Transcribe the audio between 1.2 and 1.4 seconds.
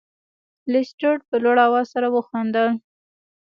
په